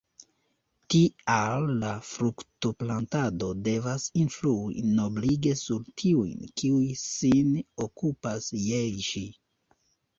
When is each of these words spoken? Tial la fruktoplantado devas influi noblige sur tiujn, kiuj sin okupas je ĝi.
Tial 0.93 1.67
la 1.83 1.91
fruktoplantado 2.13 3.51
devas 3.69 4.07
influi 4.25 4.83
noblige 4.97 5.55
sur 5.63 5.87
tiujn, 6.03 6.51
kiuj 6.59 6.85
sin 7.07 7.57
okupas 7.89 8.53
je 8.69 8.87
ĝi. 9.11 9.29